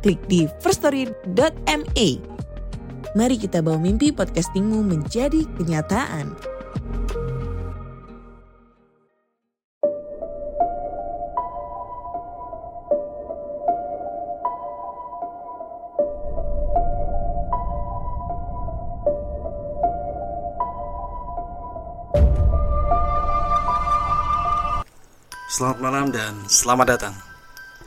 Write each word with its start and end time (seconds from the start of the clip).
klik 0.00 0.20
di 0.26 0.48
firststory.me. 0.64 2.08
Mari 3.14 3.36
kita 3.36 3.58
bawa 3.60 3.78
mimpi 3.78 4.14
podcastingmu 4.14 4.86
menjadi 4.86 5.44
kenyataan. 5.58 6.34
Selamat 25.50 25.78
malam 25.82 26.06
dan 26.14 26.34
selamat 26.48 26.86
datang. 26.96 27.29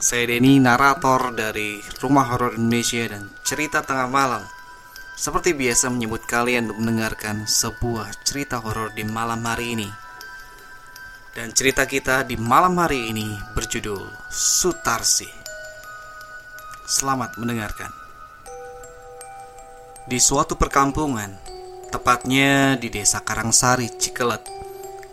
Saya 0.04 0.28
Denny, 0.28 0.60
narator 0.60 1.32
dari 1.32 1.80
Rumah 1.80 2.28
Horor 2.28 2.60
Indonesia 2.60 3.08
dan 3.08 3.32
Cerita 3.40 3.80
Tengah 3.80 4.04
Malam. 4.04 4.44
Seperti 5.16 5.56
biasa 5.56 5.88
menyebut 5.88 6.28
kalian 6.28 6.68
untuk 6.68 6.84
mendengarkan 6.84 7.48
sebuah 7.48 8.12
cerita 8.20 8.60
horor 8.60 8.92
di 8.92 9.00
malam 9.08 9.40
hari 9.48 9.72
ini. 9.72 9.88
Dan 11.32 11.56
cerita 11.56 11.88
kita 11.88 12.20
di 12.20 12.36
malam 12.36 12.76
hari 12.76 13.16
ini 13.16 13.32
berjudul 13.56 14.04
Sutarsi. 14.28 15.32
Selamat 16.84 17.40
mendengarkan. 17.40 17.88
Di 20.04 20.20
suatu 20.20 20.60
perkampungan, 20.60 21.32
tepatnya 21.88 22.76
di 22.76 22.92
Desa 22.92 23.24
Karangsari, 23.24 23.88
Cikelet, 23.96 24.44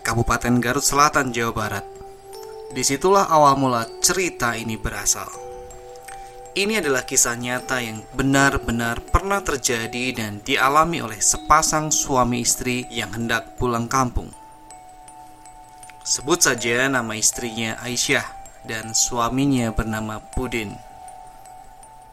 Kabupaten 0.03 0.59
Garut 0.59 0.83
Selatan, 0.83 1.31
Jawa 1.31 1.55
Barat, 1.55 1.91
Di 2.72 2.88
situlah 2.88 3.27
awal 3.27 3.59
mula 3.59 3.83
cerita 4.00 4.55
ini 4.55 4.80
berasal. 4.80 5.27
Ini 6.52 6.80
adalah 6.83 7.03
kisah 7.03 7.36
nyata 7.36 7.80
yang 7.83 8.03
benar-benar 8.16 9.03
pernah 9.08 9.39
terjadi 9.39 10.16
dan 10.16 10.44
dialami 10.44 11.00
oleh 11.00 11.19
sepasang 11.19 11.91
suami 11.91 12.44
istri 12.44 12.88
yang 12.91 13.11
hendak 13.16 13.59
pulang 13.59 13.88
kampung. 13.91 14.31
Sebut 16.03 16.44
saja 16.44 16.88
nama 16.91 17.16
istrinya 17.16 17.80
Aisyah 17.80 18.28
dan 18.67 18.91
suaminya 18.91 19.72
bernama 19.72 20.19
Pudin. 20.19 20.75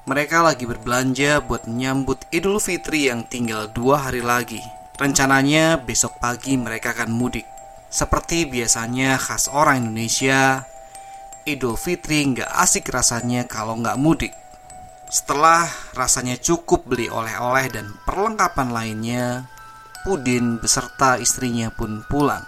Mereka 0.06 0.42
lagi 0.42 0.70
berbelanja 0.70 1.42
buat 1.42 1.66
menyambut 1.66 2.22
Idul 2.30 2.62
Fitri 2.62 3.10
yang 3.10 3.26
tinggal 3.26 3.66
dua 3.70 4.06
hari 4.06 4.22
lagi. 4.22 4.62
Rencananya 4.98 5.82
besok 5.82 6.18
pagi 6.22 6.54
mereka 6.54 6.94
akan 6.94 7.10
mudik. 7.10 7.57
Seperti 7.88 8.44
biasanya 8.44 9.16
khas 9.16 9.48
orang 9.48 9.88
Indonesia, 9.88 10.68
Idul 11.48 11.80
Fitri 11.80 12.28
nggak 12.28 12.52
asik 12.52 12.92
rasanya 12.92 13.48
kalau 13.48 13.80
nggak 13.80 13.96
mudik. 13.96 14.36
Setelah 15.08 15.64
rasanya 15.96 16.36
cukup 16.36 16.84
beli 16.84 17.08
oleh-oleh 17.08 17.72
dan 17.72 17.96
perlengkapan 18.04 18.68
lainnya, 18.68 19.48
Pudin 20.04 20.62
beserta 20.62 21.18
istrinya 21.18 21.68
pun 21.74 22.06
pulang. 22.06 22.44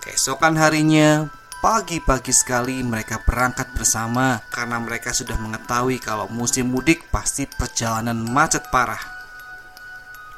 Keesokan 0.00 0.56
harinya, 0.56 1.28
pagi-pagi 1.60 2.32
sekali 2.32 2.80
mereka 2.80 3.20
berangkat 3.26 3.68
bersama 3.76 4.40
karena 4.48 4.80
mereka 4.80 5.12
sudah 5.12 5.36
mengetahui 5.36 6.00
kalau 6.00 6.30
musim 6.32 6.72
mudik 6.72 7.04
pasti 7.12 7.44
perjalanan 7.44 8.16
macet 8.16 8.64
parah. 8.72 9.00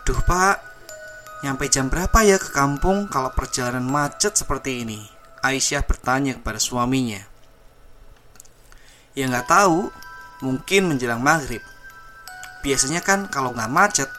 Duh 0.03 0.19
pak, 0.27 0.72
Nyampe 1.43 1.67
jam 1.67 1.91
berapa 1.91 2.23
ya 2.23 2.39
ke 2.39 2.55
kampung 2.55 3.11
kalau 3.11 3.35
perjalanan 3.35 3.83
macet 3.83 4.39
seperti 4.39 4.87
ini? 4.87 5.03
Aisyah 5.43 5.83
bertanya 5.83 6.39
kepada 6.39 6.63
suaminya. 6.63 7.19
Ya 9.19 9.27
nggak 9.27 9.51
tahu, 9.51 9.91
mungkin 10.47 10.95
menjelang 10.95 11.19
maghrib. 11.19 11.61
Biasanya 12.63 13.03
kan 13.03 13.27
kalau 13.27 13.51
nggak 13.51 13.75
macet, 13.75 14.11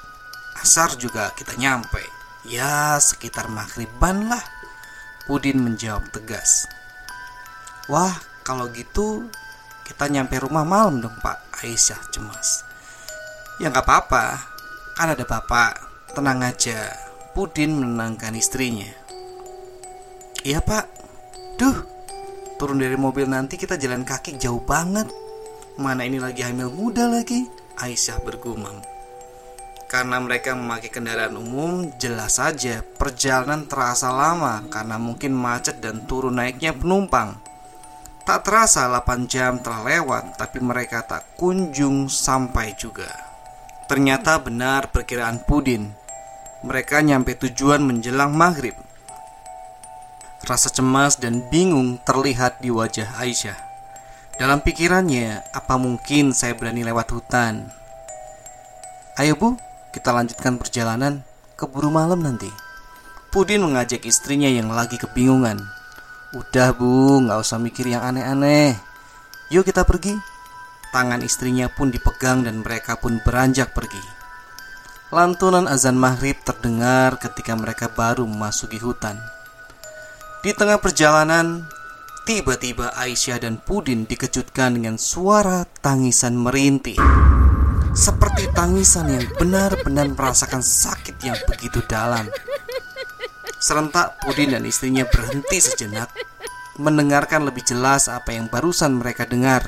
asar 0.59 0.99
juga 0.99 1.31
kita 1.39 1.55
nyampe. 1.55 2.03
Ya 2.43 2.99
sekitar 2.99 3.47
maghriban 3.47 4.27
lah. 4.27 4.43
Pudin 5.23 5.63
menjawab 5.63 6.03
tegas. 6.11 6.67
Wah, 7.87 8.19
kalau 8.43 8.67
gitu 8.75 9.31
kita 9.83 10.07
nyampe 10.07 10.39
rumah 10.39 10.63
malam 10.63 11.03
dong 11.03 11.15
pak 11.19 11.43
Aisyah 11.59 11.99
cemas 12.11 12.63
Ya 13.59 13.67
nggak 13.67 13.83
apa-apa 13.83 14.39
Kan 14.95 15.11
ada 15.11 15.27
bapak 15.27 15.75
Tenang 16.15 16.39
aja 16.39 17.02
Pudin 17.33 17.73
menenangkan 17.73 18.37
istrinya. 18.37 18.85
Iya 20.45 20.61
pak, 20.61 20.85
duh, 21.57 21.81
turun 22.61 22.77
dari 22.77 22.93
mobil 22.93 23.25
nanti 23.25 23.57
kita 23.57 23.73
jalan 23.73 24.05
kaki 24.05 24.37
jauh 24.37 24.61
banget. 24.61 25.09
Mana 25.81 26.05
ini 26.05 26.21
lagi 26.21 26.45
hamil 26.45 26.69
muda 26.69 27.09
lagi? 27.09 27.49
Aisyah 27.81 28.21
bergumam. 28.21 28.85
Karena 29.89 30.21
mereka 30.21 30.53
memakai 30.53 30.93
kendaraan 30.93 31.33
umum, 31.33 31.89
jelas 31.97 32.37
saja 32.37 32.85
perjalanan 33.01 33.65
terasa 33.65 34.13
lama 34.13 34.69
karena 34.69 35.01
mungkin 35.01 35.33
macet 35.33 35.81
dan 35.81 36.05
turun 36.05 36.37
naiknya 36.37 36.77
penumpang. 36.77 37.41
Tak 38.29 38.45
terasa 38.45 38.85
8 38.93 39.25
jam 39.25 39.57
telah 39.57 39.81
lewat, 39.81 40.37
tapi 40.37 40.61
mereka 40.61 41.01
tak 41.01 41.33
kunjung 41.33 42.13
sampai 42.13 42.77
juga. 42.77 43.09
Ternyata 43.89 44.37
benar 44.37 44.93
perkiraan 44.93 45.41
Pudin 45.41 46.02
mereka 46.63 47.03
nyampe 47.03 47.35
tujuan 47.35 47.83
menjelang 47.83 48.31
maghrib. 48.31 48.73
Rasa 50.47 50.71
cemas 50.71 51.19
dan 51.19 51.43
bingung 51.51 51.99
terlihat 52.07 52.63
di 52.63 52.71
wajah 52.71 53.19
Aisyah. 53.19 53.55
Dalam 54.39 54.63
pikirannya, 54.63 55.43
apa 55.51 55.75
mungkin 55.75 56.31
saya 56.31 56.55
berani 56.55 56.87
lewat 56.87 57.11
hutan? 57.11 57.67
Ayo 59.19 59.37
bu, 59.37 59.59
kita 59.93 60.09
lanjutkan 60.09 60.57
perjalanan, 60.57 61.21
keburu 61.53 61.93
malam 61.93 62.23
nanti. 62.23 62.49
Pudin 63.29 63.61
mengajak 63.61 64.03
istrinya 64.07 64.49
yang 64.49 64.71
lagi 64.71 64.97
kebingungan. 64.97 65.61
Udah 66.33 66.73
bu, 66.73 67.21
nggak 67.21 67.39
usah 67.43 67.61
mikir 67.61 67.85
yang 67.91 68.01
aneh-aneh. 68.01 68.73
Yuk 69.53 69.69
kita 69.69 69.85
pergi. 69.85 70.17
Tangan 70.89 71.21
istrinya 71.21 71.69
pun 71.69 71.93
dipegang 71.93 72.41
dan 72.41 72.65
mereka 72.65 72.97
pun 72.97 73.21
beranjak 73.21 73.69
pergi. 73.75 74.22
Lantunan 75.13 75.69
azan 75.69 75.93
maghrib 75.93 76.33
terdengar 76.41 77.21
ketika 77.21 77.53
mereka 77.53 77.85
baru 77.85 78.25
memasuki 78.25 78.81
hutan. 78.81 79.21
Di 80.41 80.57
tengah 80.57 80.81
perjalanan, 80.81 81.69
tiba-tiba 82.25 82.89
Aisyah 82.97 83.45
dan 83.45 83.61
Pudin 83.61 84.09
dikejutkan 84.09 84.73
dengan 84.73 84.97
suara 84.97 85.69
tangisan 85.85 86.33
merintih. 86.33 86.97
Seperti 87.93 88.49
tangisan 88.57 89.13
yang 89.13 89.29
benar-benar 89.37 90.09
merasakan 90.17 90.65
sakit 90.65 91.21
yang 91.21 91.37
begitu 91.45 91.85
dalam. 91.85 92.25
Serentak 93.61 94.17
Pudin 94.17 94.57
dan 94.57 94.65
istrinya 94.65 95.05
berhenti 95.05 95.61
sejenak, 95.61 96.09
mendengarkan 96.81 97.45
lebih 97.45 97.61
jelas 97.61 98.09
apa 98.09 98.33
yang 98.33 98.49
barusan 98.49 98.97
mereka 98.97 99.29
dengar. 99.29 99.61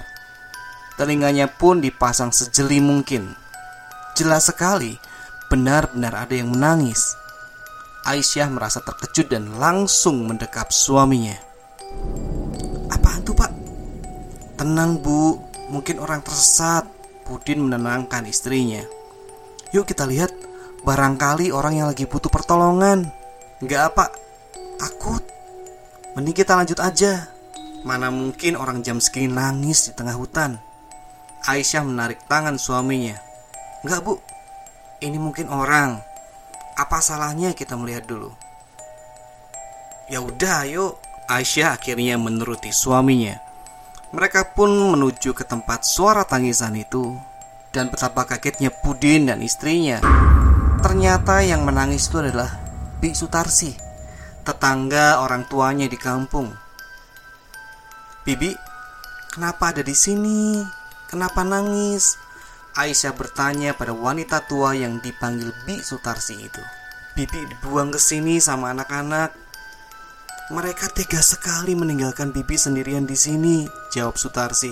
Telinganya 0.98 1.46
pun 1.46 1.86
dipasang 1.86 2.34
sejeli 2.34 2.82
mungkin. 2.82 3.38
Jelas 4.18 4.50
sekali 4.50 5.14
benar-benar 5.56 6.28
ada 6.28 6.36
yang 6.36 6.52
menangis. 6.52 7.16
Aisyah 8.04 8.52
merasa 8.52 8.84
terkejut 8.84 9.32
dan 9.32 9.56
langsung 9.56 10.28
mendekap 10.28 10.68
suaminya. 10.70 11.40
Apaan 12.92 13.24
tuh 13.24 13.32
pak? 13.32 13.56
Tenang 14.60 15.00
bu, 15.00 15.40
mungkin 15.72 16.04
orang 16.04 16.20
tersesat. 16.20 16.92
Pudin 17.26 17.66
menenangkan 17.66 18.28
istrinya. 18.28 18.86
Yuk 19.74 19.90
kita 19.90 20.06
lihat, 20.06 20.30
barangkali 20.86 21.50
orang 21.50 21.82
yang 21.82 21.88
lagi 21.90 22.06
butuh 22.06 22.30
pertolongan. 22.30 23.10
Enggak 23.64 23.96
apa, 23.96 24.14
takut. 24.78 25.24
Mending 26.14 26.36
kita 26.36 26.54
lanjut 26.54 26.78
aja. 26.84 27.32
Mana 27.82 28.14
mungkin 28.14 28.60
orang 28.60 28.86
jam 28.86 29.02
segini 29.02 29.34
nangis 29.34 29.90
di 29.90 29.92
tengah 29.98 30.14
hutan. 30.14 30.62
Aisyah 31.48 31.82
menarik 31.82 32.22
tangan 32.30 32.62
suaminya. 32.62 33.18
Enggak 33.82 34.06
bu, 34.06 34.22
ini 35.06 35.22
mungkin 35.22 35.54
orang. 35.54 36.02
Apa 36.76 37.00
salahnya 37.00 37.54
kita 37.54 37.78
melihat 37.78 38.10
dulu? 38.10 38.34
Ya 40.10 40.20
udah, 40.20 40.66
ayo. 40.66 40.98
Aisyah 41.26 41.78
akhirnya 41.78 42.18
menuruti 42.22 42.70
suaminya. 42.70 43.46
Mereka 44.14 44.54
pun 44.54 44.72
menuju 44.72 45.34
ke 45.36 45.44
tempat 45.44 45.84
suara 45.84 46.24
tangisan 46.24 46.78
itu 46.78 47.18
Dan 47.74 47.92
betapa 47.92 48.24
kagetnya 48.24 48.72
Pudin 48.72 49.28
dan 49.28 49.44
istrinya 49.44 50.00
Ternyata 50.80 51.44
yang 51.44 51.68
menangis 51.68 52.08
itu 52.08 52.24
adalah 52.24 52.48
Bi 53.04 53.12
Sutarsi 53.12 53.76
Tetangga 54.46 55.20
orang 55.20 55.50
tuanya 55.50 55.90
di 55.90 56.00
kampung 56.00 56.48
Bibi, 58.26 58.58
kenapa 59.30 59.70
ada 59.70 59.86
di 59.86 59.94
sini? 59.94 60.58
Kenapa 61.06 61.46
nangis? 61.46 62.18
Aisyah 62.76 63.16
bertanya 63.16 63.72
pada 63.72 63.96
wanita 63.96 64.44
tua 64.46 64.76
yang 64.76 65.00
dipanggil 65.00 65.56
Bi 65.64 65.80
Sutarsi 65.80 66.36
itu 66.36 66.64
Bibi 67.16 67.48
dibuang 67.48 67.96
ke 67.96 68.00
sini 68.00 68.44
sama 68.44 68.76
anak-anak 68.76 69.46
mereka 70.46 70.86
tega 70.94 71.26
sekali 71.26 71.74
meninggalkan 71.74 72.30
Bibi 72.30 72.54
sendirian 72.54 73.10
di 73.10 73.18
sini, 73.18 73.66
jawab 73.90 74.14
Sutarsi. 74.14 74.70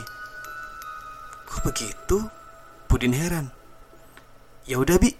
Kok 1.50 1.66
begitu? 1.66 2.30
Budin 2.86 3.18
heran. 3.18 3.50
Ya 4.70 4.78
udah, 4.78 5.02
Bi. 5.02 5.18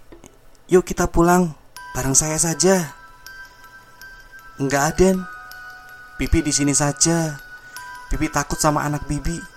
Yuk 0.70 0.86
kita 0.86 1.10
pulang. 1.10 1.58
Bareng 1.90 2.14
saya 2.14 2.38
saja. 2.38 2.94
Enggak, 4.62 4.94
Aden. 4.94 5.26
Bibi 6.22 6.46
di 6.46 6.54
sini 6.54 6.70
saja. 6.70 7.34
Bibi 8.14 8.30
takut 8.30 8.62
sama 8.62 8.86
anak 8.86 9.10
Bibi. 9.10 9.53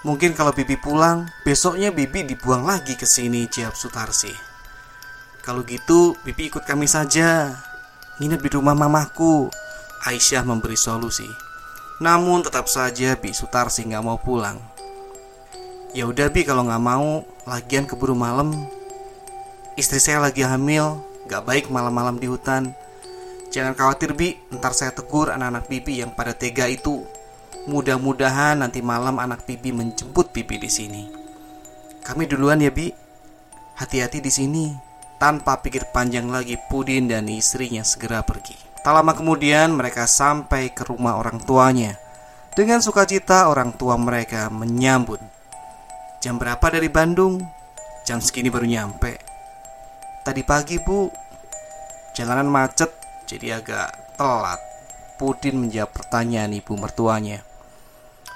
Mungkin 0.00 0.32
kalau 0.32 0.56
Bibi 0.56 0.80
pulang, 0.80 1.28
besoknya 1.44 1.92
Bibi 1.92 2.24
dibuang 2.24 2.64
lagi 2.64 2.96
ke 2.96 3.04
sini, 3.04 3.44
jawab 3.52 3.76
Sutarsi. 3.76 4.32
Kalau 5.44 5.60
gitu, 5.68 6.16
Bibi 6.24 6.48
ikut 6.48 6.64
kami 6.64 6.88
saja. 6.88 7.52
Nginep 8.16 8.40
di 8.40 8.50
rumah 8.56 8.72
mamaku. 8.72 9.52
Aisyah 10.08 10.48
memberi 10.48 10.80
solusi. 10.80 11.28
Namun 12.00 12.40
tetap 12.40 12.64
saja 12.64 13.12
Bi 13.20 13.36
Sutarsi 13.36 13.84
nggak 13.84 14.00
mau 14.00 14.16
pulang. 14.16 14.56
Ya 15.92 16.08
udah 16.08 16.32
Bi 16.32 16.48
kalau 16.48 16.64
nggak 16.64 16.80
mau, 16.80 17.20
lagian 17.44 17.84
keburu 17.84 18.16
malam. 18.16 18.56
Istri 19.76 20.00
saya 20.00 20.24
lagi 20.24 20.40
hamil, 20.40 20.96
nggak 21.28 21.44
baik 21.44 21.64
malam-malam 21.68 22.16
di 22.16 22.24
hutan. 22.24 22.72
Jangan 23.52 23.76
khawatir 23.76 24.16
Bi, 24.16 24.40
ntar 24.48 24.72
saya 24.72 24.96
tegur 24.96 25.28
anak-anak 25.28 25.68
Bibi 25.68 26.00
yang 26.00 26.16
pada 26.16 26.32
tega 26.32 26.64
itu. 26.72 27.04
Mudah-mudahan 27.68 28.64
nanti 28.64 28.80
malam 28.80 29.20
anak 29.20 29.44
Bibi 29.44 29.76
menjemput 29.76 30.32
Bibi 30.32 30.56
di 30.56 30.70
sini. 30.72 31.02
Kami 32.00 32.24
duluan 32.24 32.64
ya 32.64 32.72
Bi. 32.72 32.88
Hati-hati 33.76 34.24
di 34.24 34.32
sini. 34.32 34.72
Tanpa 35.20 35.60
pikir 35.60 35.92
panjang 35.92 36.32
lagi, 36.32 36.56
Pudin 36.72 37.04
dan 37.04 37.28
istrinya 37.28 37.84
segera 37.84 38.24
pergi. 38.24 38.56
Tak 38.80 38.96
lama 38.96 39.12
kemudian 39.12 39.76
mereka 39.76 40.08
sampai 40.08 40.72
ke 40.72 40.88
rumah 40.88 41.20
orang 41.20 41.36
tuanya. 41.44 42.00
Dengan 42.56 42.80
sukacita 42.80 43.52
orang 43.52 43.76
tua 43.76 44.00
mereka 44.00 44.48
menyambut. 44.48 45.20
Jam 46.24 46.40
berapa 46.40 46.64
dari 46.72 46.88
Bandung? 46.88 47.44
Jam 48.08 48.24
segini 48.24 48.48
baru 48.48 48.64
nyampe. 48.64 49.20
Tadi 50.24 50.40
pagi 50.48 50.80
bu, 50.80 51.12
jalanan 52.16 52.48
macet 52.48 52.88
jadi 53.28 53.60
agak 53.60 54.16
telat. 54.16 54.60
Pudin 55.20 55.60
menjawab 55.60 55.92
pertanyaan 55.92 56.56
ibu 56.56 56.72
mertuanya. 56.80 57.49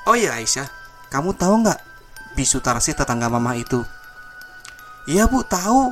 Oh 0.05 0.13
ya 0.13 0.37
Aisyah, 0.37 0.69
kamu 1.09 1.33
tahu 1.33 1.65
nggak 1.65 1.81
bisu 2.37 2.61
tarasi 2.61 2.93
tetangga 2.93 3.33
mama 3.33 3.57
itu? 3.57 3.81
Iya 5.09 5.25
bu, 5.25 5.41
tahu. 5.49 5.89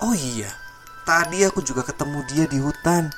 Oh 0.00 0.14
iya, 0.16 0.48
tadi 1.04 1.44
aku 1.44 1.60
juga 1.60 1.84
ketemu 1.84 2.24
dia 2.32 2.44
di 2.48 2.56
hutan. 2.56 3.12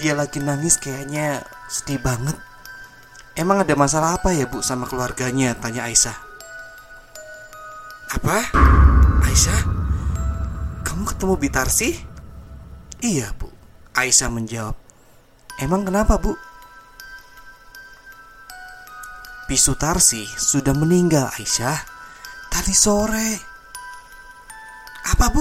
Dia 0.00 0.16
lagi 0.16 0.40
nangis 0.40 0.80
kayaknya 0.80 1.44
sedih 1.68 2.00
banget. 2.00 2.40
Emang 3.36 3.60
ada 3.60 3.74
masalah 3.76 4.16
apa 4.16 4.32
ya 4.32 4.48
bu 4.48 4.64
sama 4.64 4.88
keluarganya? 4.88 5.52
Tanya 5.60 5.84
Aisyah. 5.84 6.16
Apa? 8.16 8.48
Aisyah? 9.28 9.60
Kamu 10.88 11.04
ketemu 11.04 11.34
Bitarsi? 11.36 12.00
Iya 13.04 13.28
bu. 13.36 13.52
Aisyah 13.92 14.32
menjawab. 14.32 14.76
Emang 15.60 15.84
kenapa 15.84 16.16
bu? 16.16 16.32
Bisu 19.48 19.74
Tarsi 19.80 20.28
sudah 20.28 20.76
meninggal 20.76 21.32
Aisyah 21.32 21.80
tadi 22.52 22.76
sore. 22.76 23.40
Apa 25.08 25.32
bu? 25.32 25.40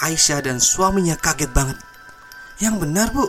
Aisyah 0.00 0.40
dan 0.40 0.56
suaminya 0.56 1.12
kaget 1.20 1.52
banget. 1.52 1.76
Yang 2.60 2.76
benar 2.84 3.08
bu 3.08 3.24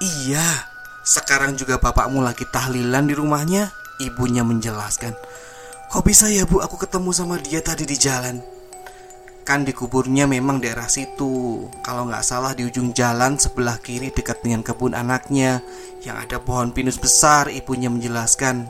Iya 0.00 0.48
Sekarang 1.04 1.60
juga 1.60 1.76
bapakmu 1.76 2.24
lagi 2.24 2.48
tahlilan 2.48 3.04
di 3.04 3.12
rumahnya 3.12 3.68
Ibunya 4.00 4.40
menjelaskan 4.48 5.12
Kok 5.92 6.02
bisa 6.02 6.32
ya 6.32 6.48
bu 6.48 6.64
aku 6.64 6.80
ketemu 6.80 7.12
sama 7.12 7.36
dia 7.36 7.60
tadi 7.60 7.84
di 7.84 8.00
jalan 8.00 8.55
Kan 9.46 9.62
dikuburnya 9.62 10.26
memang 10.26 10.58
daerah 10.58 10.90
situ. 10.90 11.62
Kalau 11.86 12.02
nggak 12.10 12.26
salah 12.26 12.50
di 12.58 12.66
ujung 12.66 12.90
jalan 12.90 13.38
sebelah 13.38 13.78
kiri 13.78 14.10
dekat 14.10 14.42
dengan 14.42 14.66
kebun 14.66 14.90
anaknya. 14.90 15.62
Yang 16.02 16.16
ada 16.26 16.36
pohon 16.42 16.74
pinus 16.74 16.98
besar 16.98 17.46
ibunya 17.54 17.86
menjelaskan. 17.86 18.66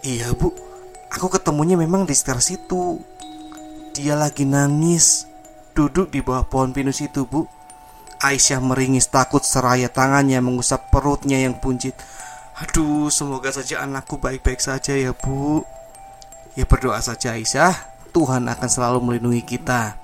Iya 0.00 0.32
bu. 0.32 0.56
Aku 1.12 1.28
ketemunya 1.28 1.76
memang 1.76 2.08
di 2.08 2.16
sekitar 2.16 2.40
situ. 2.40 3.04
Dia 3.92 4.16
lagi 4.16 4.48
nangis. 4.48 5.28
Duduk 5.76 6.08
di 6.08 6.24
bawah 6.24 6.48
pohon 6.48 6.72
pinus 6.72 7.04
itu 7.04 7.28
bu. 7.28 7.44
Aisyah 8.18 8.58
meringis 8.58 9.06
takut 9.12 9.46
seraya 9.46 9.86
tangannya 9.86 10.42
mengusap 10.42 10.90
perutnya 10.90 11.38
yang 11.38 11.60
buncit. 11.60 11.94
Aduh, 12.58 13.06
semoga 13.14 13.54
saja 13.54 13.86
anakku 13.86 14.18
baik-baik 14.18 14.58
saja 14.58 14.90
ya, 14.90 15.14
Bu. 15.14 15.62
Ya 16.58 16.66
berdoa 16.66 16.98
saja 16.98 17.38
Aisyah, 17.38 17.70
Tuhan 18.18 18.50
akan 18.50 18.66
selalu 18.66 18.98
melindungi 18.98 19.46
kita. 19.46 19.94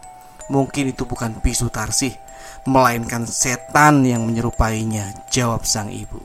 Mungkin 0.46 0.94
itu 0.94 1.02
bukan 1.02 1.34
bisu 1.42 1.66
tarsih, 1.66 2.14
melainkan 2.62 3.26
setan 3.26 4.06
yang 4.06 4.22
menyerupainya, 4.22 5.26
jawab 5.34 5.66
sang 5.66 5.90
ibu. 5.90 6.22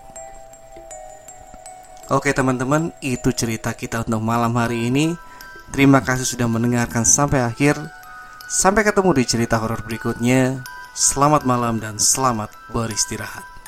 Oke 2.13 2.29
teman-teman, 2.29 2.93
itu 3.01 3.33
cerita 3.33 3.73
kita 3.73 4.05
untuk 4.05 4.21
malam 4.21 4.53
hari 4.53 4.93
ini. 4.93 5.17
Terima 5.73 6.05
kasih 6.05 6.29
sudah 6.29 6.45
mendengarkan 6.45 7.01
sampai 7.01 7.41
akhir. 7.41 7.73
Sampai 8.45 8.85
ketemu 8.85 9.17
di 9.17 9.25
cerita 9.25 9.57
horor 9.57 9.81
berikutnya. 9.81 10.61
Selamat 10.93 11.49
malam 11.49 11.81
dan 11.81 11.97
selamat 11.97 12.53
beristirahat. 12.69 13.58